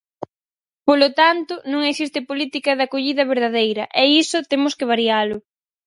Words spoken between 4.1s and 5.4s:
iso temos que varialo.